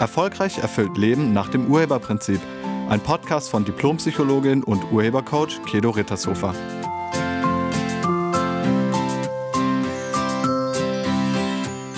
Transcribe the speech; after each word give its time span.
Erfolgreich 0.00 0.56
erfüllt 0.56 0.96
Leben 0.96 1.34
nach 1.34 1.50
dem 1.50 1.70
Urheberprinzip. 1.70 2.40
Ein 2.88 3.00
Podcast 3.00 3.50
von 3.50 3.66
Diplompsychologin 3.66 4.64
und 4.64 4.90
Urhebercoach 4.90 5.62
Kedo 5.66 5.90
Rittershofer. 5.90 6.54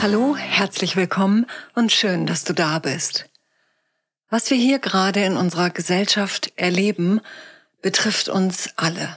Hallo, 0.03 0.37
herzlich 0.37 0.97
willkommen 0.97 1.47
und 1.77 1.93
schön, 1.93 2.27
dass 2.27 2.43
du 2.43 2.53
da 2.53 2.81
bist. 2.81 3.27
Was 4.31 4.51
wir 4.51 4.57
hier 4.57 4.81
gerade 4.81 5.25
in 5.25 5.37
unserer 5.37 5.71
Gesellschaft 5.71 6.53
erleben, 6.57 7.21
betrifft 7.83 8.29
uns 8.29 8.71
alle. 8.77 9.17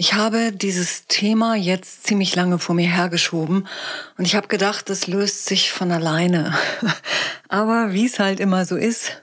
Ich 0.00 0.14
habe 0.14 0.50
dieses 0.50 1.08
Thema 1.08 1.56
jetzt 1.56 2.04
ziemlich 2.04 2.34
lange 2.34 2.58
vor 2.58 2.74
mir 2.74 2.88
hergeschoben 2.88 3.68
und 4.16 4.24
ich 4.24 4.34
habe 4.34 4.48
gedacht, 4.48 4.88
es 4.88 5.06
löst 5.06 5.44
sich 5.44 5.70
von 5.70 5.92
alleine. 5.92 6.56
Aber 7.50 7.92
wie 7.92 8.06
es 8.06 8.18
halt 8.18 8.40
immer 8.40 8.64
so 8.64 8.76
ist, 8.76 9.22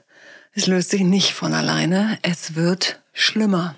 es 0.52 0.68
löst 0.68 0.90
sich 0.90 1.00
nicht 1.00 1.32
von 1.32 1.52
alleine, 1.52 2.16
es 2.22 2.54
wird 2.54 3.00
schlimmer. 3.12 3.74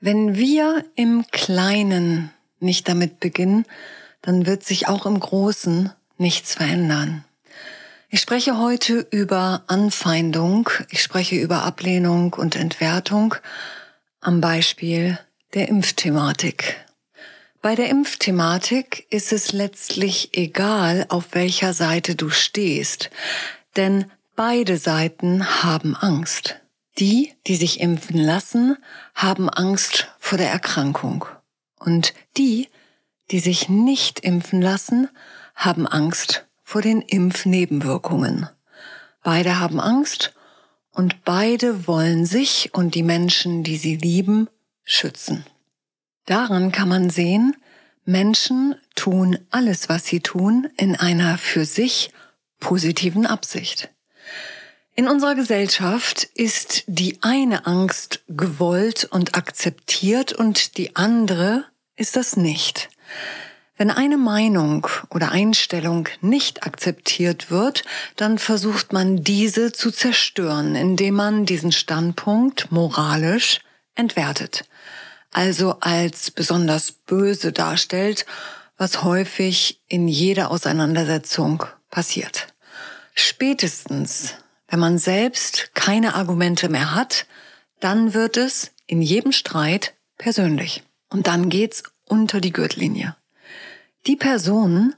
Wenn 0.00 0.34
wir 0.34 0.84
im 0.96 1.24
Kleinen 1.30 2.32
nicht 2.58 2.88
damit 2.88 3.20
beginnen, 3.20 3.66
dann 4.22 4.46
wird 4.46 4.64
sich 4.64 4.88
auch 4.88 5.06
im 5.06 5.20
Großen 5.20 5.92
nichts 6.18 6.54
verändern. 6.54 7.24
Ich 8.08 8.20
spreche 8.20 8.58
heute 8.58 9.06
über 9.12 9.62
Anfeindung, 9.68 10.70
ich 10.88 11.04
spreche 11.04 11.36
über 11.36 11.62
Ablehnung 11.62 12.32
und 12.32 12.56
Entwertung, 12.56 13.36
am 14.20 14.40
Beispiel 14.40 15.18
der 15.54 15.68
Impfthematik. 15.68 16.76
Bei 17.62 17.74
der 17.74 17.88
Impfthematik 17.88 19.06
ist 19.10 19.32
es 19.32 19.52
letztlich 19.52 20.36
egal, 20.36 21.06
auf 21.08 21.34
welcher 21.34 21.74
Seite 21.74 22.14
du 22.14 22.30
stehst, 22.30 23.10
denn 23.76 24.10
beide 24.36 24.76
Seiten 24.76 25.62
haben 25.62 25.94
Angst. 25.96 26.56
Die, 26.98 27.32
die 27.46 27.56
sich 27.56 27.80
impfen 27.80 28.18
lassen, 28.18 28.76
haben 29.14 29.48
Angst 29.48 30.08
vor 30.18 30.36
der 30.36 30.50
Erkrankung. 30.50 31.24
Und 31.78 32.12
die, 32.36 32.68
die 33.30 33.38
sich 33.38 33.68
nicht 33.68 34.20
impfen 34.20 34.60
lassen, 34.60 35.08
haben 35.54 35.86
Angst 35.86 36.46
vor 36.62 36.82
den 36.82 37.00
Impfnebenwirkungen. 37.00 38.48
Beide 39.22 39.60
haben 39.60 39.80
Angst 39.80 40.34
und 40.92 41.24
beide 41.24 41.86
wollen 41.86 42.26
sich 42.26 42.70
und 42.72 42.94
die 42.94 43.02
Menschen, 43.02 43.62
die 43.62 43.76
sie 43.76 43.96
lieben, 43.96 44.48
schützen. 44.84 45.44
Daran 46.26 46.72
kann 46.72 46.88
man 46.88 47.10
sehen, 47.10 47.56
Menschen 48.04 48.74
tun 48.94 49.38
alles, 49.50 49.88
was 49.88 50.06
sie 50.06 50.20
tun, 50.20 50.68
in 50.76 50.96
einer 50.96 51.38
für 51.38 51.64
sich 51.64 52.10
positiven 52.58 53.26
Absicht. 53.26 53.90
In 54.94 55.08
unserer 55.08 55.34
Gesellschaft 55.34 56.24
ist 56.34 56.84
die 56.86 57.18
eine 57.22 57.66
Angst 57.66 58.22
gewollt 58.28 59.04
und 59.10 59.34
akzeptiert 59.34 60.32
und 60.32 60.76
die 60.76 60.96
andere 60.96 61.64
ist 61.96 62.16
das 62.16 62.36
nicht. 62.36 62.90
Wenn 63.80 63.90
eine 63.90 64.18
Meinung 64.18 64.86
oder 65.08 65.32
Einstellung 65.32 66.06
nicht 66.20 66.64
akzeptiert 66.64 67.50
wird, 67.50 67.82
dann 68.14 68.36
versucht 68.36 68.92
man 68.92 69.24
diese 69.24 69.72
zu 69.72 69.90
zerstören, 69.90 70.74
indem 70.74 71.14
man 71.14 71.46
diesen 71.46 71.72
Standpunkt 71.72 72.70
moralisch 72.70 73.60
entwertet, 73.94 74.66
also 75.32 75.76
als 75.80 76.30
besonders 76.30 76.92
böse 76.92 77.52
darstellt, 77.52 78.26
was 78.76 79.02
häufig 79.02 79.80
in 79.88 80.08
jeder 80.08 80.50
Auseinandersetzung 80.50 81.64
passiert. 81.88 82.48
Spätestens, 83.14 84.34
wenn 84.68 84.80
man 84.80 84.98
selbst 84.98 85.70
keine 85.72 86.16
Argumente 86.16 86.68
mehr 86.68 86.94
hat, 86.94 87.24
dann 87.80 88.12
wird 88.12 88.36
es 88.36 88.72
in 88.86 89.00
jedem 89.00 89.32
Streit 89.32 89.94
persönlich. 90.18 90.82
Und 91.08 91.28
dann 91.28 91.48
geht's 91.48 91.82
unter 92.04 92.42
die 92.42 92.52
Gürtellinie. 92.52 93.16
Die 94.06 94.16
Personen, 94.16 94.94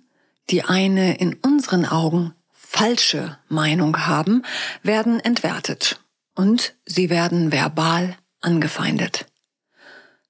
die 0.50 0.62
eine 0.62 1.18
in 1.18 1.34
unseren 1.34 1.86
Augen 1.86 2.34
falsche 2.52 3.38
Meinung 3.48 4.06
haben, 4.06 4.42
werden 4.82 5.18
entwertet 5.20 6.00
und 6.34 6.74
sie 6.86 7.10
werden 7.10 7.52
verbal 7.52 8.16
angefeindet. 8.40 9.26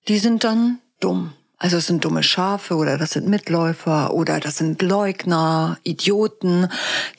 Die 0.08 0.18
sind 0.18 0.44
dann 0.44 0.78
dumm. 1.00 1.34
Also 1.58 1.76
es 1.76 1.86
sind 1.86 2.04
dumme 2.04 2.24
Schafe 2.24 2.74
oder 2.74 2.98
das 2.98 3.12
sind 3.12 3.28
Mitläufer 3.28 4.12
oder 4.14 4.40
das 4.40 4.56
sind 4.56 4.82
Leugner, 4.82 5.78
Idioten. 5.84 6.68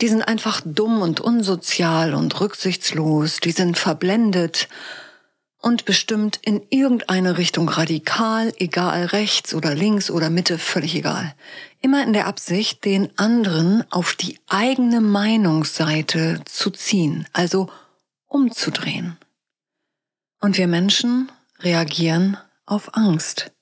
Die 0.02 0.10
sind 0.10 0.22
einfach 0.22 0.60
dumm 0.66 1.02
und 1.02 1.22
unsozial 1.22 2.14
und 2.14 2.42
rücksichtslos. 2.42 3.40
Die 3.40 3.52
sind 3.52 3.78
verblendet 3.78 4.68
und 5.64 5.86
bestimmt 5.86 6.40
in 6.44 6.62
irgendeine 6.70 7.38
Richtung 7.38 7.70
radikal, 7.70 8.54
egal 8.58 9.06
rechts 9.06 9.54
oder 9.54 9.74
links 9.74 10.12
oder 10.12 10.30
Mitte, 10.30 10.58
völlig 10.58 10.94
egal. 10.94 11.34
Immer 11.80 12.04
in 12.04 12.12
der 12.12 12.28
Absicht, 12.28 12.84
den 12.84 13.18
anderen 13.18 13.90
auf 13.90 14.14
die 14.14 14.38
eigene 14.48 15.00
Meinungsseite 15.00 16.42
zu 16.44 16.70
ziehen, 16.70 17.26
also 17.32 17.70
umzudrehen. 18.28 19.18
Und 20.42 20.58
wir 20.58 20.68
Menschen 20.68 21.32
reagieren 21.60 22.38
auf 22.66 22.96
Angst. 22.98 23.54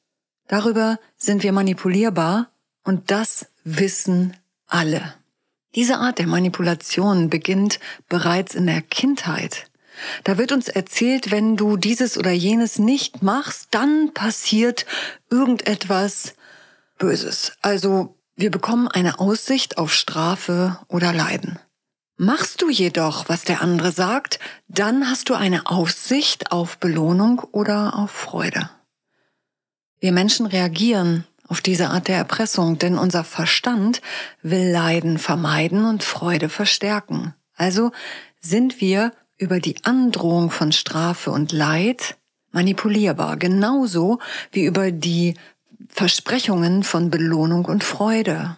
Darüber 0.47 0.99
sind 1.17 1.43
wir 1.43 1.51
manipulierbar 1.51 2.49
und 2.83 3.11
das 3.11 3.45
wissen 3.63 4.35
alle. 4.65 5.13
Diese 5.75 5.99
Art 5.99 6.17
der 6.17 6.27
Manipulation 6.27 7.29
beginnt 7.29 7.79
bereits 8.09 8.55
in 8.55 8.65
der 8.65 8.81
Kindheit. 8.81 9.70
Da 10.23 10.37
wird 10.37 10.51
uns 10.51 10.67
erzählt, 10.67 11.31
wenn 11.31 11.57
du 11.57 11.77
dieses 11.77 12.17
oder 12.17 12.31
jenes 12.31 12.79
nicht 12.79 13.23
machst, 13.23 13.69
dann 13.71 14.13
passiert 14.13 14.85
irgendetwas 15.29 16.35
Böses. 16.97 17.53
Also 17.61 18.15
wir 18.35 18.51
bekommen 18.51 18.87
eine 18.87 19.19
Aussicht 19.19 19.77
auf 19.77 19.93
Strafe 19.93 20.79
oder 20.87 21.13
Leiden. 21.13 21.59
Machst 22.17 22.61
du 22.61 22.69
jedoch, 22.69 23.29
was 23.29 23.43
der 23.43 23.61
andere 23.61 23.91
sagt, 23.91 24.39
dann 24.67 25.09
hast 25.09 25.29
du 25.29 25.33
eine 25.33 25.65
Aussicht 25.65 26.51
auf 26.51 26.77
Belohnung 26.77 27.39
oder 27.51 27.97
auf 27.97 28.11
Freude. 28.11 28.69
Wir 29.99 30.11
Menschen 30.11 30.45
reagieren 30.45 31.25
auf 31.47 31.61
diese 31.61 31.89
Art 31.89 32.07
der 32.07 32.17
Erpressung, 32.17 32.77
denn 32.77 32.97
unser 32.97 33.23
Verstand 33.23 34.01
will 34.41 34.71
Leiden 34.71 35.17
vermeiden 35.17 35.85
und 35.85 36.03
Freude 36.03 36.47
verstärken. 36.47 37.33
Also 37.55 37.91
sind 38.39 38.81
wir 38.81 39.11
über 39.41 39.59
die 39.59 39.75
Androhung 39.83 40.51
von 40.51 40.71
Strafe 40.71 41.31
und 41.31 41.51
Leid 41.51 42.15
manipulierbar, 42.51 43.37
genauso 43.37 44.19
wie 44.51 44.65
über 44.65 44.91
die 44.91 45.33
Versprechungen 45.89 46.83
von 46.83 47.09
Belohnung 47.09 47.65
und 47.65 47.83
Freude. 47.83 48.57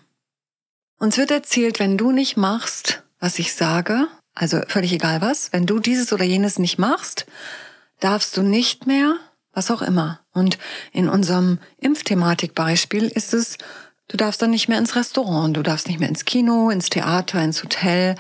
Uns 1.00 1.18
wird 1.18 1.32
erzählt, 1.32 1.80
wenn 1.80 1.98
du 1.98 2.12
nicht 2.12 2.38
machst, 2.38 3.04
was 3.20 3.40
ich 3.40 3.54
sage, 3.54 4.08
also 4.36 4.62
völlig 4.68 4.92
egal 4.94 5.22
was, 5.22 5.54
wenn 5.54 5.66
du 5.66 5.80
dieses 5.80 6.12
oder 6.12 6.26
jenes 6.26 6.60
nicht 6.60 6.78
machst, 6.78 7.26
darfst 8.00 8.36
du 8.36 8.42
nicht 8.42 8.86
mehr, 8.86 9.16
was 9.54 9.72
auch 9.72 9.82
immer. 9.82 10.20
Und 10.34 10.58
in 10.92 11.08
unserem 11.08 11.60
Impfthematik-Beispiel 11.78 13.08
ist 13.08 13.34
es, 13.34 13.58
du 14.10 14.18
darfst 14.18 14.42
dann 14.42 14.50
nicht 14.50 14.68
mehr 14.68 14.80
ins 14.80 14.96
Restaurant, 14.96 15.56
du 15.56 15.62
darfst 15.62 15.88
nicht 15.88 16.00
mehr 16.00 16.10
ins 16.10 16.26
Kino, 16.26 16.70
ins 16.70 16.90
Theater, 16.90 17.42
ins 17.42 17.64
Hotel, 17.64 18.16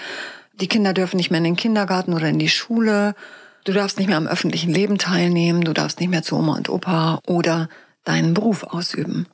die 0.54 0.68
Kinder 0.68 0.94
dürfen 0.94 1.18
nicht 1.18 1.32
mehr 1.32 1.40
in 1.40 1.46
den 1.46 1.56
Kindergarten 1.56 2.14
oder 2.14 2.30
in 2.30 2.40
die 2.40 2.50
Schule. 2.50 3.16
Du 3.64 3.74
darfst 3.74 3.98
nicht 3.98 4.08
mehr 4.08 4.18
am 4.18 4.28
öffentlichen 4.28 4.72
Leben 4.72 4.98
teilnehmen. 4.98 5.62
Du 5.64 5.74
darfst 5.74 6.00
nicht 6.00 6.10
mehr 6.10 6.24
zu 6.24 6.36
Oma 6.36 6.56
und 6.56 6.70
Opa 6.70 7.20
oder 7.26 7.70
deinen 8.04 8.34
Beruf 8.34 8.64
ausüben. 8.64 9.28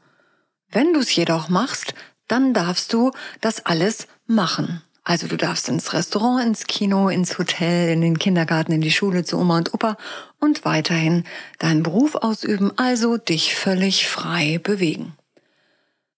Wenn 0.72 0.94
du 0.94 1.00
es 1.00 1.16
jedoch 1.16 1.50
machst, 1.50 1.94
dann 2.28 2.54
darfst 2.54 2.94
du 2.94 3.12
das 3.42 3.66
alles 3.66 4.08
machen. 4.28 4.82
Also 5.04 5.28
du 5.28 5.38
darfst 5.38 5.68
ins 5.70 5.94
Restaurant, 5.94 6.46
ins 6.46 6.68
Kino, 6.68 7.10
ins 7.10 7.40
Hotel, 7.40 7.90
in 7.90 8.02
den 8.02 8.20
Kindergarten, 8.20 8.74
in 8.74 8.82
die 8.82 8.92
Schule 8.92 9.24
zu 9.24 9.40
Oma 9.40 9.58
und 9.58 9.74
Opa 9.74 9.98
und 10.40 10.66
weiterhin 10.66 11.24
deinen 11.58 11.82
Beruf 11.82 12.16
ausüben, 12.16 12.72
also 12.78 13.18
dich 13.18 13.56
völlig 13.56 14.08
frei 14.08 14.60
bewegen. 14.62 15.14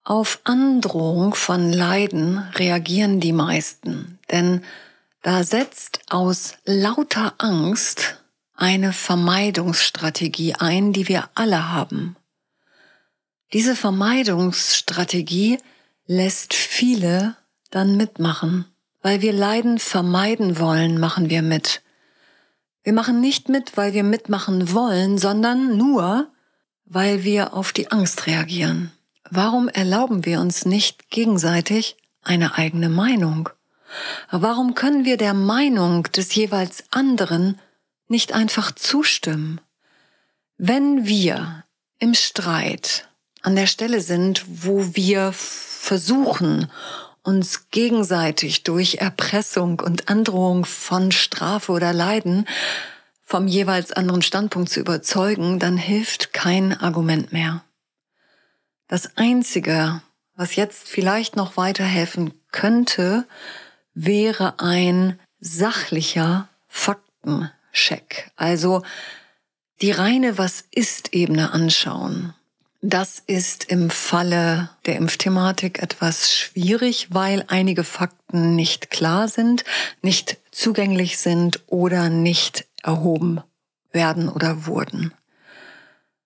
Auf 0.04 0.40
Androhung 0.44 1.36
von 1.36 1.72
Leiden 1.72 2.40
reagieren 2.56 3.20
die 3.22 3.34
meisten, 3.34 4.20
denn 4.30 4.62
da 5.22 5.44
setzt 5.44 6.00
aus 6.10 6.56
lauter 6.66 7.36
Angst 7.38 8.24
eine 8.56 8.94
Vermeidungsstrategie 8.94 10.56
ein, 10.56 10.94
die 10.94 11.08
wir 11.08 11.30
alle 11.36 11.72
haben. 11.72 12.16
Diese 13.54 13.76
Vermeidungsstrategie 13.76 15.60
lässt 16.06 16.54
viele 16.54 17.36
dann 17.70 17.98
mitmachen. 17.98 18.66
Weil 19.02 19.22
wir 19.22 19.34
Leiden 19.34 19.80
vermeiden 19.80 20.60
wollen, 20.60 21.00
machen 21.00 21.32
wir 21.32 21.42
mit. 21.42 21.82
Wir 22.84 22.94
machen 22.94 23.20
nicht 23.20 23.50
mit, 23.50 23.76
weil 23.76 23.94
wir 23.94 24.04
mitmachen 24.04 24.74
wollen, 24.74 25.18
sondern 25.18 25.76
nur, 25.76 26.32
weil 26.86 27.24
wir 27.24 27.54
auf 27.54 27.74
die 27.74 27.92
Angst 27.92 28.28
reagieren. 28.28 28.92
Warum 29.30 29.70
erlauben 29.70 30.26
wir 30.26 30.40
uns 30.40 30.66
nicht 30.66 31.10
gegenseitig 31.10 31.98
eine 32.22 32.56
eigene 32.56 32.90
Meinung? 32.90 33.50
Warum 34.30 34.76
können 34.76 35.06
wir 35.06 35.18
der 35.18 35.34
Meinung 35.34 36.04
des 36.04 36.34
jeweils 36.36 36.84
anderen 36.92 37.60
nicht 38.08 38.34
einfach 38.34 38.72
zustimmen? 38.72 39.62
Wenn 40.58 41.06
wir 41.06 41.64
im 42.00 42.14
Streit 42.14 43.08
an 43.42 43.56
der 43.56 43.68
Stelle 43.68 44.02
sind, 44.02 44.44
wo 44.48 44.96
wir 44.96 45.32
versuchen, 45.34 46.72
uns 47.24 47.70
gegenseitig 47.70 48.64
durch 48.64 48.96
Erpressung 48.96 49.80
und 49.80 50.10
Androhung 50.10 50.66
von 50.66 51.12
Strafe 51.12 51.72
oder 51.72 51.94
Leiden 51.94 52.48
vom 53.24 53.48
jeweils 53.48 53.92
anderen 53.92 54.22
Standpunkt 54.22 54.70
zu 54.70 54.80
überzeugen, 54.80 55.60
dann 55.60 55.78
hilft 55.78 56.34
kein 56.34 56.80
Argument 56.80 57.32
mehr. 57.32 57.64
Das 58.88 59.16
Einzige, 59.18 60.02
was 60.36 60.56
jetzt 60.56 60.90
vielleicht 60.90 61.36
noch 61.36 61.56
weiterhelfen 61.56 62.34
könnte, 62.52 63.26
wäre 63.94 64.60
ein 64.60 65.20
sachlicher 65.40 66.50
Faktencheck. 66.68 68.32
Also 68.36 68.84
die 69.82 69.92
reine 69.92 70.38
Was 70.38 70.64
ist 70.72 71.14
Ebene 71.14 71.52
anschauen. 71.52 72.34
Das 72.84 73.22
ist 73.28 73.66
im 73.66 73.92
Falle 73.92 74.70
der 74.88 74.96
Impfthematik 74.96 75.84
etwas 75.84 76.34
schwierig, 76.36 77.08
weil 77.12 77.46
einige 77.48 77.84
Fakten 77.84 78.56
nicht 78.56 78.90
klar 78.90 79.28
sind, 79.28 79.64
nicht 80.02 80.38
zugänglich 80.52 81.20
sind 81.20 81.62
oder 81.68 82.10
nicht 82.10 82.68
erhoben 82.82 83.42
werden 83.92 84.30
oder 84.30 84.66
wurden. 84.66 85.14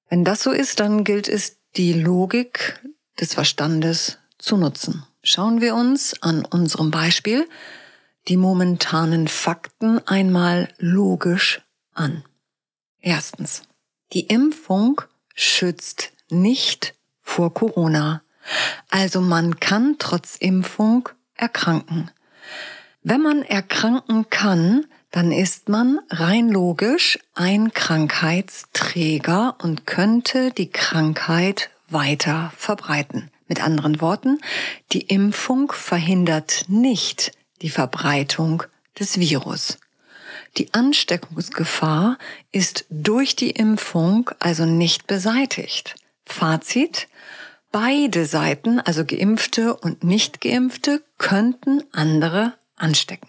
Wenn 0.07 0.23
das 0.23 0.44
so 0.44 0.51
ist, 0.51 0.79
dann 0.79 1.03
gilt 1.03 1.27
es, 1.27 1.57
die 1.75 1.91
Logik 1.94 2.79
des 3.19 3.33
Verstandes 3.33 4.17
zu 4.38 4.56
nutzen. 4.56 5.06
Schauen 5.27 5.60
wir 5.60 5.74
uns 5.74 6.22
an 6.22 6.45
unserem 6.45 6.92
Beispiel 6.92 7.50
die 8.27 8.38
momentanen 8.38 9.27
Fakten 9.27 9.98
einmal 10.07 10.69
logisch 10.77 11.62
an. 11.95 12.24
Erstens. 13.01 13.63
Die 14.13 14.27
Impfung 14.27 15.01
schützt 15.33 16.12
nicht 16.30 16.94
vor 17.24 17.56
Corona. 17.56 18.22
Also 18.92 19.19
man 19.19 19.60
kann 19.60 19.95
trotz 19.98 20.36
Impfung 20.36 21.10
erkranken. 21.33 22.12
Wenn 23.01 23.24
man 23.24 23.42
erkranken 23.42 24.30
kann, 24.30 24.86
dann 25.10 25.31
ist 25.31 25.69
man 25.69 26.01
rein 26.12 26.50
logisch 26.50 27.18
ein 27.33 27.74
Krankheitsträger 27.74 29.56
und 29.63 29.88
könnte 29.88 30.51
die 30.51 30.69
Krankheit 30.69 31.72
weiter 31.89 32.54
verbreiten. 32.57 33.31
Mit 33.47 33.62
anderen 33.62 34.01
Worten, 34.01 34.39
die 34.92 35.01
Impfung 35.01 35.71
verhindert 35.71 36.65
nicht 36.68 37.31
die 37.62 37.69
Verbreitung 37.69 38.63
des 39.00 39.19
Virus. 39.19 39.77
Die 40.57 40.74
Ansteckungsgefahr 40.74 42.18
ist 42.51 42.86
durch 42.89 43.36
die 43.36 43.51
Impfung 43.51 44.31
also 44.39 44.65
nicht 44.65 45.07
beseitigt. 45.07 45.95
Fazit. 46.25 47.07
Beide 47.71 48.25
Seiten, 48.25 48.80
also 48.80 49.03
geimpfte 49.03 49.75
und 49.75 50.03
nicht 50.03 50.39
geimpfte, 50.39 51.03
könnten 51.18 51.83
andere 51.91 52.53
anstecken. 52.77 53.27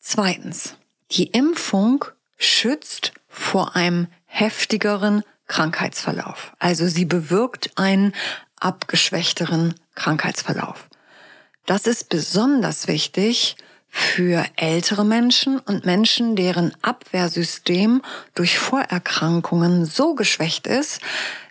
Zweitens. 0.00 0.76
Die 1.12 1.26
Impfung 1.26 2.04
schützt 2.38 3.12
vor 3.28 3.76
einem 3.76 4.08
heftigeren 4.24 5.22
Krankheitsverlauf. 5.46 6.52
Also 6.58 6.88
sie 6.88 7.04
bewirkt 7.04 7.70
einen 7.76 8.12
abgeschwächteren 8.60 9.74
Krankheitsverlauf. 9.94 10.88
Das 11.66 11.86
ist 11.86 12.08
besonders 12.08 12.86
wichtig 12.86 13.56
für 13.88 14.44
ältere 14.56 15.04
Menschen 15.04 15.58
und 15.58 15.86
Menschen, 15.86 16.36
deren 16.36 16.74
Abwehrsystem 16.82 18.02
durch 18.34 18.58
Vorerkrankungen 18.58 19.84
so 19.84 20.14
geschwächt 20.14 20.66
ist, 20.66 21.00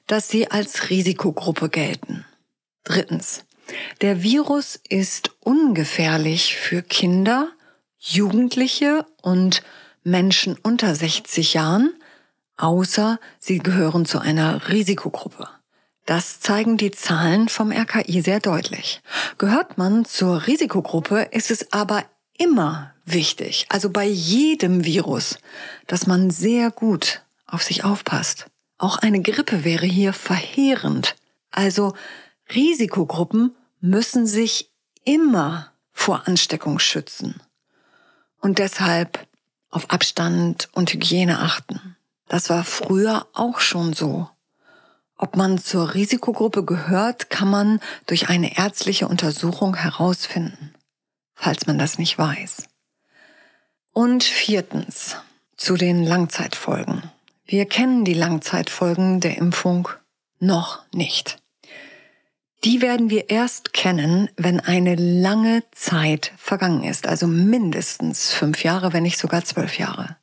dass 0.07 0.29
sie 0.29 0.51
als 0.51 0.89
Risikogruppe 0.89 1.69
gelten. 1.69 2.25
Drittens. 2.83 3.43
Der 4.01 4.21
Virus 4.21 4.79
ist 4.89 5.31
ungefährlich 5.39 6.55
für 6.55 6.83
Kinder, 6.83 7.49
Jugendliche 7.97 9.05
und 9.23 9.63
Menschen 10.03 10.55
unter 10.61 10.93
60 10.93 11.55
Jahren, 11.55 11.93
außer 12.57 13.19
sie 13.39 13.57
gehören 13.57 14.05
zu 14.05 14.19
einer 14.19 14.69
Risikogruppe. 14.69 15.49
Das 16.05 16.39
zeigen 16.39 16.77
die 16.77 16.91
Zahlen 16.91 17.49
vom 17.49 17.71
RKI 17.71 18.21
sehr 18.21 18.39
deutlich. 18.39 19.01
Gehört 19.37 19.77
man 19.77 20.05
zur 20.05 20.45
Risikogruppe, 20.45 21.29
ist 21.31 21.49
es 21.49 21.71
aber 21.73 22.05
immer 22.37 22.93
wichtig, 23.05 23.65
also 23.69 23.89
bei 23.89 24.05
jedem 24.05 24.83
Virus, 24.83 25.37
dass 25.87 26.05
man 26.05 26.29
sehr 26.29 26.69
gut 26.71 27.21
auf 27.47 27.63
sich 27.63 27.83
aufpasst. 27.83 28.47
Auch 28.77 28.97
eine 28.97 29.21
Grippe 29.21 29.63
wäre 29.63 29.85
hier 29.85 30.13
verheerend. 30.13 31.15
Also 31.51 31.93
Risikogruppen 32.53 33.55
müssen 33.79 34.27
sich 34.27 34.69
immer 35.05 35.71
vor 35.91 36.27
Ansteckung 36.27 36.79
schützen 36.79 37.41
und 38.41 38.59
deshalb 38.59 39.25
auf 39.69 39.89
Abstand 39.89 40.69
und 40.73 40.91
Hygiene 40.93 41.39
achten. 41.39 41.95
Das 42.27 42.49
war 42.49 42.63
früher 42.63 43.27
auch 43.33 43.59
schon 43.59 43.93
so. 43.93 44.29
Ob 45.17 45.37
man 45.37 45.57
zur 45.57 45.93
Risikogruppe 45.93 46.65
gehört, 46.65 47.29
kann 47.29 47.49
man 47.49 47.79
durch 48.05 48.29
eine 48.29 48.57
ärztliche 48.57 49.07
Untersuchung 49.07 49.75
herausfinden, 49.75 50.73
falls 51.33 51.67
man 51.67 51.77
das 51.77 51.97
nicht 51.97 52.17
weiß. 52.17 52.67
Und 53.93 54.25
viertens, 54.25 55.15
zu 55.55 55.75
den 55.75 56.03
Langzeitfolgen. 56.03 57.03
Wir 57.45 57.65
kennen 57.65 58.03
die 58.03 58.13
Langzeitfolgen 58.13 59.21
der 59.21 59.37
Impfung 59.37 59.87
noch 60.39 60.83
nicht. 60.91 61.39
Die 62.63 62.81
werden 62.81 63.09
wir 63.09 63.29
erst 63.29 63.73
kennen, 63.73 64.29
wenn 64.37 64.59
eine 64.59 64.95
lange 64.95 65.63
Zeit 65.71 66.33
vergangen 66.35 66.83
ist, 66.83 67.07
also 67.07 67.27
mindestens 67.27 68.33
fünf 68.33 68.63
Jahre, 68.63 68.91
wenn 68.91 69.03
nicht 69.03 69.19
sogar 69.19 69.45
zwölf 69.45 69.77
Jahre. 69.77 70.17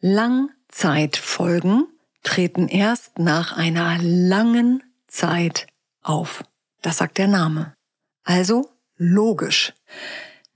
Langzeitfolgen 0.00 1.86
treten 2.26 2.68
erst 2.68 3.18
nach 3.18 3.56
einer 3.56 3.98
langen 4.02 4.82
Zeit 5.06 5.66
auf. 6.02 6.44
Das 6.82 6.98
sagt 6.98 7.18
der 7.18 7.28
Name. 7.28 7.74
Also 8.24 8.70
logisch. 8.96 9.72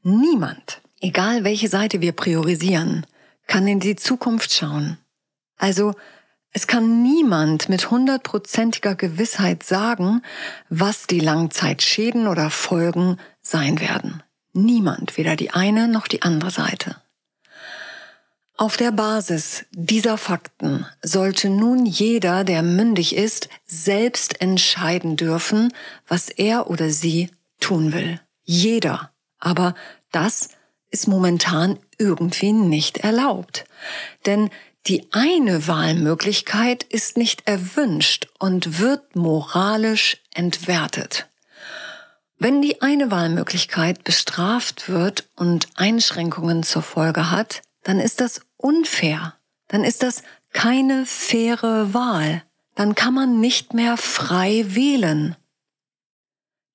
Niemand, 0.03 0.83
egal 1.01 1.45
welche 1.45 1.69
Seite 1.69 2.01
wir 2.01 2.13
priorisieren, 2.13 3.07
kann 3.47 3.67
in 3.67 3.81
die 3.81 3.97
Zukunft 3.97 4.53
schauen. 4.53 4.99
Also 5.57 5.95
es 6.53 6.67
kann 6.67 7.03
niemand 7.03 7.69
mit 7.69 7.91
hundertprozentiger 7.91 8.97
Gewissheit 8.97 9.63
sagen, 9.63 10.23
was 10.69 11.07
die 11.07 11.21
Langzeitschäden 11.21 12.27
oder 12.27 12.51
Folgen 12.51 13.19
sein 13.41 13.81
werden. 13.81 14.23
Niemand, 14.53 15.17
weder 15.17 15.37
die 15.37 15.51
eine 15.51 15.87
noch 15.87 16.09
die 16.09 16.23
andere 16.23 16.51
Seite. 16.51 16.97
Auf 18.61 18.77
der 18.77 18.93
Basis 18.93 19.65
dieser 19.71 20.19
Fakten 20.19 20.85
sollte 21.01 21.49
nun 21.49 21.87
jeder, 21.87 22.45
der 22.45 22.63
mündig 22.63 23.17
ist, 23.17 23.49
selbst 23.65 24.43
entscheiden 24.43 25.17
dürfen, 25.17 25.73
was 26.07 26.29
er 26.29 26.69
oder 26.69 26.91
sie 26.91 27.31
tun 27.59 27.95
will. 27.95 28.21
Jeder. 28.45 29.13
Aber 29.39 29.75
das 30.13 30.51
ist 30.91 31.09
momentan 31.09 31.79
irgendwie 31.97 32.53
nicht 32.53 32.99
erlaubt. 32.99 33.65
Denn 34.27 34.51
die 34.87 35.09
eine 35.11 35.67
Wahlmöglichkeit 35.67 36.83
ist 36.83 37.17
nicht 37.17 37.49
erwünscht 37.49 38.29
und 38.39 38.79
wird 38.79 39.17
moralisch 39.17 40.19
entwertet. 40.35 41.31
Wenn 42.39 42.61
die 42.61 42.83
eine 42.83 43.11
Wahlmöglichkeit 43.11 44.05
bestraft 44.05 44.91
wird 44.91 45.31
und 45.35 45.67
Einschränkungen 45.77 46.63
zur 46.63 46.83
Folge 46.83 47.31
hat, 47.31 47.63
dann 47.85 47.99
ist 47.99 48.21
das 48.21 48.43
unfair. 48.61 49.35
Dann 49.69 49.85
ist 49.85 50.03
das 50.03 50.23
keine 50.53 51.07
faire 51.07 51.95
Wahl. 51.95 52.43
Dann 52.75 52.95
kann 52.95 53.15
man 53.15 53.41
nicht 53.41 53.75
mehr 53.75 53.97
frei 53.97 54.65
wählen. 54.69 55.37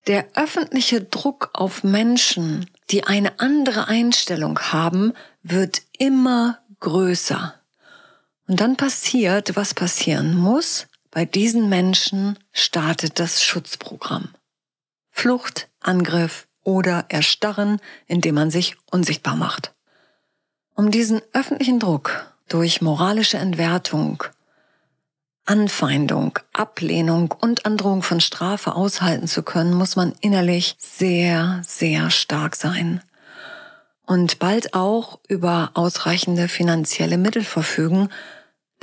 Der 0.08 0.27
öffentliche 0.36 1.01
Druck 1.01 1.50
auf 1.54 1.84
Menschen, 1.84 2.70
die 2.92 3.06
eine 3.06 3.39
andere 3.39 3.88
Einstellung 3.88 4.60
haben, 4.60 5.13
wird 5.42 5.82
immer 5.98 6.60
größer. 6.80 7.56
Und 8.48 8.60
dann 8.60 8.75
passiert, 8.75 9.56
was 9.56 9.74
passieren 9.74 10.36
muss. 10.36 10.88
Bei 11.10 11.25
diesen 11.25 11.70
Menschen 11.70 12.38
startet 12.51 13.20
das 13.20 13.44
Schutzprogramm. 13.44 14.30
Flucht, 15.10 15.70
Angriff 15.80 16.48
oder 16.62 17.06
Erstarren, 17.10 17.80
indem 18.06 18.36
man 18.36 18.51
sich 18.51 18.75
unsichtbar 18.92 19.36
macht. 19.36 19.75
Um 20.75 20.91
diesen 20.91 21.22
öffentlichen 21.34 21.79
Druck 21.79 22.32
durch 22.50 22.82
moralische 22.82 23.38
Entwertung, 23.38 24.24
Anfeindung, 25.46 26.38
Ablehnung 26.53 27.32
und 27.32 27.65
Androhung 27.65 28.03
von 28.03 28.20
Strafe 28.20 28.75
aushalten 28.75 29.27
zu 29.27 29.41
können, 29.44 29.74
muss 29.74 29.96
man 29.96 30.13
innerlich 30.22 30.75
sehr, 30.77 31.62
sehr 31.65 32.10
stark 32.10 32.55
sein. 32.55 33.01
und 34.05 34.39
bald 34.39 34.74
auch 34.74 35.20
über 35.27 35.72
ausreichende 35.74 36.48
finanzielle 36.48 37.17
Mittel 37.17 37.44
verfügen, 37.44 38.10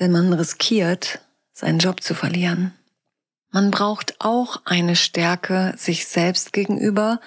denn 0.01 0.13
man 0.13 0.33
riskiert, 0.33 1.21
seinen 1.53 1.79
Job 1.79 2.03
zu 2.03 2.15
verlieren. 2.15 2.73
Man 3.51 3.71
braucht 3.71 4.17
auch 4.19 4.63
eine 4.65 4.97
Stärke 4.97 5.75
sich 5.77 6.07
selbst 6.07 6.53
gegenüber, 6.53 7.21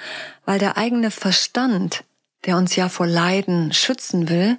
weil 0.44 0.60
der 0.60 0.78
eigene 0.78 1.12
Verstand, 1.12 2.04
der 2.46 2.58
uns 2.58 2.76
ja 2.76 2.90
vor 2.90 3.08
Leiden 3.08 3.74
schützen 3.74 4.30
will, 4.30 4.58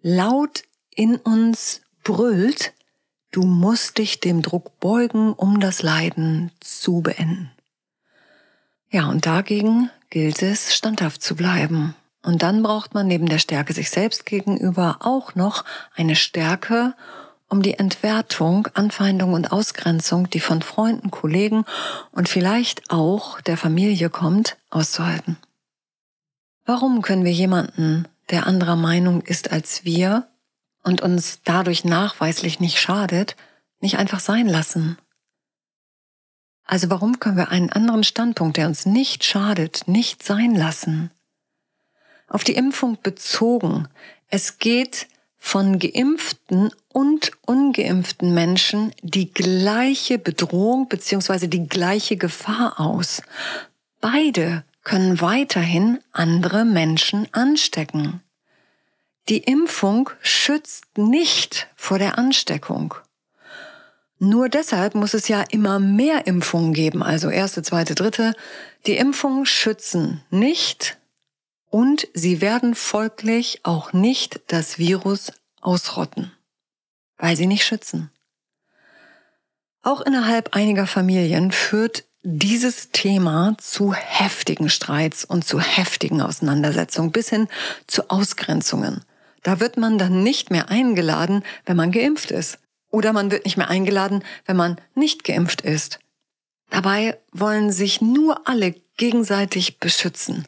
laut 0.00 0.62
in 0.94 1.16
uns 1.16 1.82
brüllt, 2.04 2.72
du 3.30 3.42
musst 3.42 3.98
dich 3.98 4.20
dem 4.20 4.42
Druck 4.42 4.78
beugen, 4.80 5.32
um 5.32 5.60
das 5.60 5.82
Leiden 5.82 6.50
zu 6.60 7.00
beenden. 7.00 7.50
Ja, 8.90 9.08
und 9.08 9.24
dagegen 9.24 9.90
gilt 10.10 10.42
es, 10.42 10.74
standhaft 10.74 11.22
zu 11.22 11.34
bleiben. 11.34 11.94
Und 12.22 12.42
dann 12.42 12.62
braucht 12.62 12.94
man 12.94 13.08
neben 13.08 13.26
der 13.26 13.38
Stärke 13.38 13.72
sich 13.72 13.90
selbst 13.90 14.26
gegenüber 14.26 14.98
auch 15.00 15.34
noch 15.34 15.64
eine 15.96 16.14
Stärke, 16.14 16.94
um 17.48 17.62
die 17.62 17.74
Entwertung, 17.74 18.68
Anfeindung 18.74 19.32
und 19.32 19.50
Ausgrenzung, 19.50 20.30
die 20.30 20.40
von 20.40 20.62
Freunden, 20.62 21.10
Kollegen 21.10 21.64
und 22.10 22.28
vielleicht 22.28 22.90
auch 22.90 23.40
der 23.40 23.56
Familie 23.56 24.08
kommt, 24.08 24.56
auszuhalten. 24.70 25.36
Warum 26.64 27.02
können 27.02 27.24
wir 27.24 27.32
jemanden, 27.32 28.06
der 28.30 28.46
anderer 28.46 28.76
Meinung 28.76 29.22
ist 29.22 29.50
als 29.52 29.84
wir 29.84 30.28
und 30.82 31.00
uns 31.00 31.40
dadurch 31.44 31.84
nachweislich 31.84 32.60
nicht 32.60 32.78
schadet, 32.78 33.36
nicht 33.80 33.98
einfach 33.98 34.20
sein 34.20 34.46
lassen? 34.46 34.96
Also 36.64 36.88
warum 36.90 37.18
können 37.18 37.36
wir 37.36 37.50
einen 37.50 37.70
anderen 37.70 38.04
Standpunkt, 38.04 38.56
der 38.56 38.66
uns 38.66 38.86
nicht 38.86 39.24
schadet, 39.24 39.82
nicht 39.86 40.22
sein 40.22 40.54
lassen? 40.54 41.10
Auf 42.28 42.44
die 42.44 42.54
Impfung 42.54 42.98
bezogen. 43.02 43.88
Es 44.28 44.58
geht 44.58 45.08
von 45.36 45.80
geimpften 45.80 46.70
und 46.88 47.32
ungeimpften 47.44 48.32
Menschen 48.32 48.94
die 49.02 49.32
gleiche 49.32 50.18
Bedrohung 50.18 50.88
beziehungsweise 50.88 51.48
die 51.48 51.66
gleiche 51.66 52.16
Gefahr 52.16 52.78
aus. 52.78 53.22
Beide 54.00 54.64
können 54.82 55.20
weiterhin 55.20 56.00
andere 56.12 56.64
Menschen 56.64 57.28
anstecken. 57.32 58.22
Die 59.28 59.38
Impfung 59.38 60.10
schützt 60.20 60.98
nicht 60.98 61.68
vor 61.76 61.98
der 61.98 62.18
Ansteckung. 62.18 62.94
Nur 64.18 64.48
deshalb 64.48 64.94
muss 64.94 65.14
es 65.14 65.28
ja 65.28 65.42
immer 65.50 65.78
mehr 65.78 66.26
Impfungen 66.26 66.74
geben, 66.74 67.02
also 67.02 67.28
erste, 67.28 67.62
zweite, 67.62 67.94
dritte. 67.94 68.34
Die 68.86 68.96
Impfungen 68.96 69.46
schützen 69.46 70.22
nicht 70.30 70.96
und 71.70 72.06
sie 72.14 72.40
werden 72.40 72.74
folglich 72.74 73.60
auch 73.64 73.92
nicht 73.92 74.40
das 74.48 74.78
Virus 74.78 75.32
ausrotten, 75.60 76.32
weil 77.16 77.36
sie 77.36 77.46
nicht 77.46 77.64
schützen. 77.64 78.10
Auch 79.82 80.00
innerhalb 80.00 80.54
einiger 80.54 80.86
Familien 80.86 81.50
führt 81.50 82.04
dieses 82.22 82.90
Thema 82.92 83.56
zu 83.58 83.92
heftigen 83.94 84.68
Streits 84.68 85.24
und 85.24 85.44
zu 85.44 85.60
heftigen 85.60 86.20
Auseinandersetzungen 86.20 87.10
bis 87.10 87.28
hin 87.28 87.48
zu 87.86 88.10
Ausgrenzungen. 88.10 89.04
Da 89.42 89.58
wird 89.58 89.76
man 89.76 89.98
dann 89.98 90.22
nicht 90.22 90.50
mehr 90.50 90.68
eingeladen, 90.68 91.42
wenn 91.66 91.76
man 91.76 91.90
geimpft 91.90 92.30
ist. 92.30 92.58
Oder 92.90 93.12
man 93.12 93.30
wird 93.30 93.44
nicht 93.44 93.56
mehr 93.56 93.68
eingeladen, 93.68 94.22
wenn 94.46 94.56
man 94.56 94.76
nicht 94.94 95.24
geimpft 95.24 95.62
ist. 95.62 95.98
Dabei 96.70 97.18
wollen 97.32 97.72
sich 97.72 98.00
nur 98.00 98.46
alle 98.46 98.74
gegenseitig 98.96 99.78
beschützen. 99.78 100.46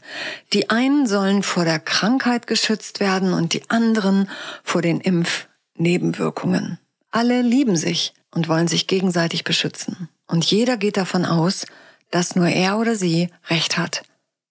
Die 0.52 0.70
einen 0.70 1.06
sollen 1.06 1.42
vor 1.42 1.64
der 1.64 1.80
Krankheit 1.80 2.46
geschützt 2.46 3.00
werden 3.00 3.32
und 3.32 3.52
die 3.52 3.68
anderen 3.68 4.30
vor 4.62 4.80
den 4.80 5.00
Impfnebenwirkungen. 5.00 6.78
Alle 7.10 7.42
lieben 7.42 7.76
sich 7.76 8.14
und 8.30 8.48
wollen 8.48 8.68
sich 8.68 8.86
gegenseitig 8.86 9.44
beschützen. 9.44 10.08
Und 10.26 10.44
jeder 10.44 10.76
geht 10.76 10.96
davon 10.96 11.24
aus, 11.24 11.66
dass 12.10 12.36
nur 12.36 12.48
er 12.48 12.78
oder 12.78 12.96
sie 12.96 13.30
Recht 13.48 13.76
hat 13.76 14.02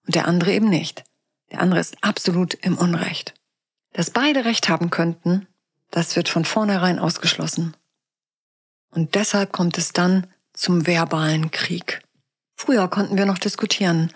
und 0.06 0.16
der 0.16 0.28
andere 0.28 0.52
eben 0.54 0.70
nicht. 0.70 1.04
Der 1.52 1.62
andere 1.62 1.80
ist 1.80 1.98
absolut 2.02 2.54
im 2.56 2.78
Unrecht. 2.78 3.34
Dass 3.94 4.12
beide 4.12 4.46
Recht 4.46 4.70
haben 4.70 4.90
könnten, 4.90 5.48
das 5.92 6.16
wird 6.16 6.30
von 6.30 6.46
vornherein 6.46 7.00
ausgeschlossen. 7.00 7.76
Und 8.90 9.16
deshalb 9.16 9.52
kommt 9.52 9.78
es 9.78 9.94
dann 9.94 10.28
zum 10.54 10.88
verbalen 10.88 11.52
Krieg. 11.52 12.02
Früher 12.56 12.88
konnten 12.88 13.18
wir 13.18 13.26
noch 13.26 13.38
diskutieren. 13.38 14.12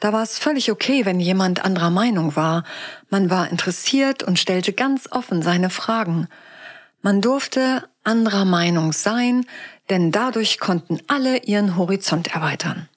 Da 0.00 0.12
war 0.12 0.22
es 0.22 0.38
völlig 0.38 0.70
okay, 0.70 1.04
wenn 1.04 1.20
jemand 1.20 1.64
anderer 1.64 1.90
Meinung 1.90 2.36
war. 2.36 2.64
Man 3.10 3.30
war 3.30 3.48
interessiert 3.50 4.22
und 4.22 4.38
stellte 4.38 4.72
ganz 4.72 5.10
offen 5.10 5.42
seine 5.42 5.70
Fragen. 5.70 6.28
Man 7.02 7.20
durfte 7.20 7.88
anderer 8.04 8.44
Meinung 8.44 8.92
sein, 8.92 9.46
denn 9.90 10.12
dadurch 10.12 10.58
konnten 10.58 11.00
alle 11.06 11.38
ihren 11.44 11.76
Horizont 11.76 12.34
erweitern. 12.34 12.88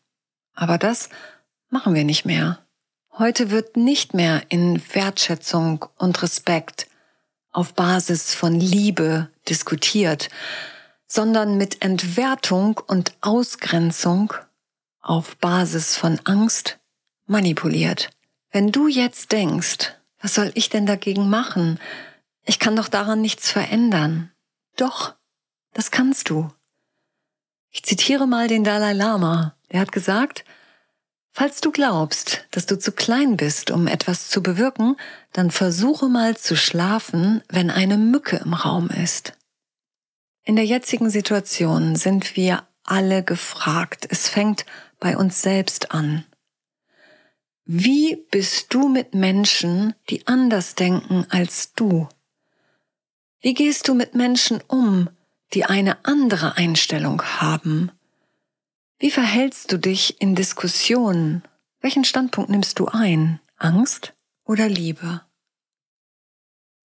Aber 0.54 0.78
das 0.78 1.10
machen 1.70 1.94
wir 1.94 2.04
nicht 2.04 2.26
mehr. 2.26 2.60
Heute 3.18 3.52
wird 3.52 3.78
nicht 3.78 4.14
mehr 4.14 4.44
in 4.50 4.82
Wertschätzung 4.94 5.86
und 5.98 6.22
Respekt 6.22 6.88
auf 7.52 7.74
Basis 7.74 8.34
von 8.34 8.60
Liebe 8.60 9.30
diskutiert, 9.50 10.30
sondern 11.08 11.58
mit 11.58 11.82
Entwertung 11.82 12.80
und 12.88 13.14
Ausgrenzung 13.22 14.34
auf 15.02 15.36
Basis 15.38 15.98
von 15.98 16.20
Angst 16.24 16.80
manipuliert. 17.26 18.12
Wenn 18.52 18.72
du 18.72 18.88
jetzt 18.88 19.32
denkst, 19.32 19.94
was 20.22 20.36
soll 20.36 20.52
ich 20.56 20.70
denn 20.70 20.86
dagegen 20.86 21.30
machen? 21.30 21.80
Ich 22.46 22.60
kann 22.60 22.76
doch 22.76 22.88
daran 22.88 23.22
nichts 23.22 23.52
verändern. 23.52 24.32
Doch, 24.78 25.16
das 25.74 25.92
kannst 25.92 26.30
du. 26.30 26.52
Ich 27.72 27.84
zitiere 27.84 28.28
mal 28.28 28.48
den 28.48 28.66
Dalai 28.66 28.92
Lama. 28.92 29.56
Der 29.72 29.80
hat 29.80 29.94
gesagt, 29.94 30.44
falls 31.32 31.62
du 31.62 31.72
glaubst, 31.72 32.46
dass 32.52 32.66
du 32.66 32.78
zu 32.78 32.92
klein 32.92 33.38
bist, 33.38 33.72
um 33.72 33.88
etwas 33.88 34.28
zu 34.28 34.44
bewirken, 34.44 34.98
dann 35.32 35.52
versuche 35.52 36.10
mal 36.10 36.36
zu 36.36 36.58
schlafen, 36.58 37.42
wenn 37.48 37.72
eine 37.72 37.98
Mücke 37.98 38.38
im 38.44 38.54
Raum 38.54 38.90
ist. 38.90 39.34
In 40.44 40.58
der 40.58 40.66
jetzigen 40.66 41.10
Situation 41.10 41.96
sind 41.96 42.36
wir 42.36 42.68
alle 42.84 43.24
gefragt. 43.24 44.06
Es 44.10 44.28
fängt 44.28 44.66
bei 45.00 45.16
uns 45.16 45.42
selbst 45.42 45.92
an. 45.92 46.26
Wie 47.64 48.18
bist 48.32 48.74
du 48.74 48.90
mit 48.90 49.14
Menschen, 49.14 49.94
die 50.10 50.28
anders 50.28 50.76
denken 50.76 51.26
als 51.30 51.74
du? 51.74 52.10
Wie 53.40 53.54
gehst 53.54 53.88
du 53.88 53.94
mit 53.94 54.14
Menschen 54.14 54.62
um, 54.68 55.10
die 55.54 55.66
eine 55.66 56.06
andere 56.06 56.58
Einstellung 56.58 57.22
haben? 57.24 57.92
Wie 59.00 59.12
verhältst 59.12 59.72
du 59.72 59.78
dich 59.78 60.22
in 60.22 60.36
Diskussionen? 60.36 61.44
Welchen 61.80 62.06
Standpunkt 62.06 62.50
nimmst 62.50 62.80
du 62.80 62.88
ein? 62.88 63.40
Angst 63.58 64.14
oder 64.46 64.70
Liebe? 64.70 65.22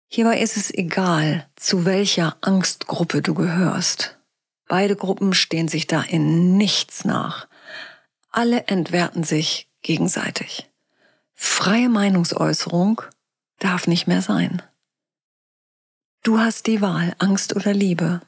Hierbei 0.08 0.40
ist 0.40 0.58
es 0.58 0.74
egal, 0.74 1.48
zu 1.56 1.86
welcher 1.86 2.38
Angstgruppe 2.42 3.22
du 3.22 3.36
gehörst. 3.36 4.18
Beide 4.68 4.96
Gruppen 4.96 5.34
stehen 5.34 5.68
sich 5.68 5.86
da 5.86 6.02
in 6.02 6.58
nichts 6.58 7.06
nach. 7.06 7.48
Alle 8.32 8.68
entwerten 8.68 9.24
sich 9.24 9.70
gegenseitig. 9.82 10.70
Freie 11.36 11.90
Meinungsäußerung 11.90 13.02
darf 13.60 13.88
nicht 13.88 14.08
mehr 14.08 14.22
sein. 14.22 14.62
Du 16.24 16.40
hast 16.40 16.68
die 16.68 16.82
Wahl, 16.82 17.16
Angst 17.20 17.56
oder 17.56 17.74
Liebe. 17.74 18.22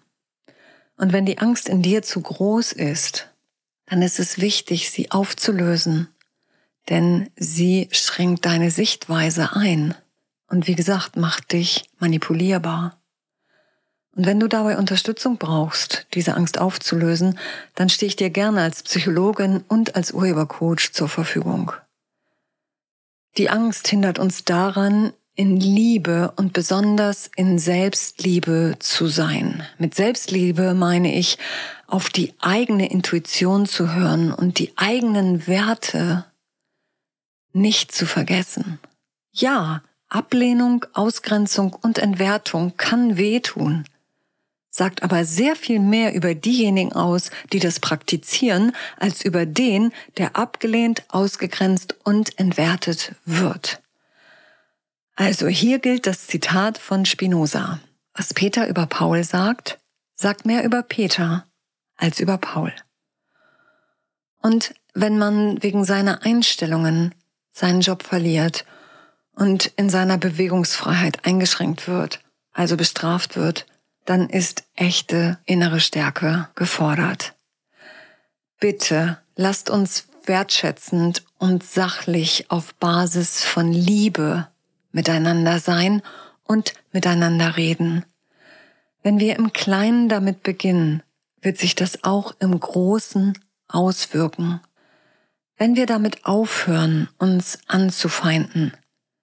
Und 1.02 1.14
wenn 1.14 1.26
die 1.26 1.40
Angst 1.40 1.68
in 1.68 1.82
dir 1.82 2.04
zu 2.04 2.22
groß 2.22 2.74
ist, 2.74 3.28
dann 3.88 4.04
ist 4.04 4.20
es 4.20 4.40
wichtig, 4.40 4.92
sie 4.92 5.10
aufzulösen, 5.10 6.10
denn 6.90 7.32
sie 7.36 7.90
schränkt 7.92 8.46
deine 8.46 8.70
Sichtweise 8.70 9.54
ein 9.54 9.96
und 10.46 10.68
wie 10.68 10.76
gesagt, 10.76 11.16
macht 11.16 11.54
dich 11.54 11.90
manipulierbar. 11.98 13.02
Und 14.16 14.28
wenn 14.28 14.40
du 14.40 14.48
dabei 14.48 14.78
Unterstützung 14.78 15.40
brauchst, 15.40 16.06
diese 16.14 16.36
Angst 16.36 16.60
aufzulösen, 16.60 17.40
dann 17.74 17.90
stehe 17.90 18.08
ich 18.08 18.16
dir 18.16 18.30
gerne 18.30 18.62
als 18.62 18.84
Psychologin 18.84 19.64
und 19.68 19.96
als 19.96 20.12
Urhebercoach 20.12 20.92
zur 20.92 21.10
Verfügung. 21.10 21.72
Die 23.38 23.50
Angst 23.50 23.88
hindert 23.88 24.20
uns 24.20 24.44
daran, 24.44 25.14
in 25.42 25.60
Liebe 25.60 26.32
und 26.36 26.54
besonders 26.54 27.32
in 27.36 27.58
Selbstliebe 27.58 28.76
zu 28.78 29.08
sein. 29.08 29.66
Mit 29.80 29.96
Selbstliebe 29.96 30.76
meine 30.76 31.16
ich, 31.18 31.40
auf 31.88 32.12
die 32.12 32.36
eigene 32.40 32.92
Intuition 32.92 33.66
zu 33.66 33.92
hören 33.92 34.32
und 34.32 34.60
die 34.60 34.72
eigenen 34.76 35.48
Werte 35.48 36.26
nicht 37.54 37.92
zu 37.92 38.06
vergessen. 38.06 38.78
Ja, 39.32 39.82
Ablehnung, 40.10 40.86
Ausgrenzung 40.94 41.74
und 41.74 41.98
Entwertung 41.98 42.78
kann 42.78 43.18
wehtun, 43.18 43.86
sagt 44.70 45.02
aber 45.02 45.26
sehr 45.26 45.56
viel 45.56 45.80
mehr 45.80 46.14
über 46.14 46.36
diejenigen 46.36 46.94
aus, 46.94 47.32
die 47.52 47.60
das 47.60 47.80
praktizieren, 47.80 48.74
als 48.98 49.26
über 49.26 49.48
den, 49.48 49.92
der 50.18 50.36
abgelehnt, 50.36 51.04
ausgegrenzt 51.10 51.96
und 52.04 52.38
entwertet 52.38 53.16
wird. 53.26 53.82
Also 55.16 55.48
hier 55.48 55.80
gilt 55.80 56.08
das 56.08 56.28
Zitat 56.28 56.78
von 56.78 57.06
Spinoza. 57.06 57.80
Was 58.14 58.34
Peter 58.34 58.68
über 58.68 58.86
Paul 58.86 59.24
sagt, 59.24 59.80
sagt 60.16 60.46
mehr 60.46 60.64
über 60.64 60.84
Peter 60.84 61.48
als 61.96 62.20
über 62.20 62.38
Paul. 62.38 62.74
Und 64.42 64.74
wenn 64.94 65.18
man 65.18 65.62
wegen 65.62 65.86
seiner 65.86 66.24
Einstellungen 66.24 67.14
seinen 67.52 67.82
Job 67.82 68.04
verliert 68.04 68.66
und 69.34 69.68
in 69.78 69.90
seiner 69.90 70.18
Bewegungsfreiheit 70.18 71.26
eingeschränkt 71.26 71.88
wird, 71.88 72.22
also 72.52 72.76
bestraft 72.76 73.36
wird, 73.38 73.66
dann 74.06 74.30
ist 74.30 74.64
echte 74.76 75.38
innere 75.46 75.80
Stärke 75.80 76.50
gefordert. 76.56 77.36
Bitte 78.60 79.20
lasst 79.36 79.70
uns 79.70 80.08
wertschätzend 80.26 81.24
und 81.38 81.64
sachlich 81.64 82.50
auf 82.50 82.74
Basis 82.76 83.44
von 83.44 83.72
Liebe 83.72 84.48
miteinander 84.92 85.60
sein 85.60 86.02
und 86.44 86.74
miteinander 86.92 87.58
reden. 87.58 88.06
Wenn 89.04 89.20
wir 89.20 89.36
im 89.38 89.54
Kleinen 89.54 90.10
damit 90.10 90.44
beginnen, 90.44 91.02
wird 91.42 91.58
sich 91.58 91.76
das 91.76 92.04
auch 92.04 92.36
im 92.40 92.60
Großen 92.60 93.38
auswirken. 93.68 94.62
Wenn 95.58 95.76
wir 95.76 95.86
damit 95.86 96.26
aufhören, 96.26 97.10
uns 97.18 97.60
anzufeinden, 97.68 98.74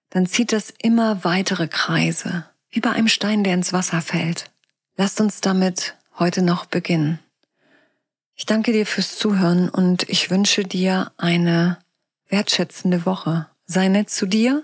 dann 0.09 0.25
zieht 0.25 0.51
das 0.51 0.73
immer 0.81 1.23
weitere 1.23 1.67
Kreise, 1.67 2.45
wie 2.69 2.79
bei 2.79 2.91
einem 2.91 3.07
Stein, 3.07 3.43
der 3.43 3.53
ins 3.53 3.73
Wasser 3.73 4.01
fällt. 4.01 4.51
Lasst 4.97 5.21
uns 5.21 5.41
damit 5.41 5.95
heute 6.17 6.41
noch 6.41 6.65
beginnen. 6.65 7.19
Ich 8.35 8.45
danke 8.45 8.71
dir 8.71 8.85
fürs 8.85 9.17
Zuhören 9.17 9.69
und 9.69 10.07
ich 10.09 10.29
wünsche 10.29 10.63
dir 10.63 11.11
eine 11.17 11.77
wertschätzende 12.29 13.05
Woche. 13.05 13.47
Sei 13.65 13.87
nett 13.87 14.09
zu 14.09 14.25
dir 14.25 14.63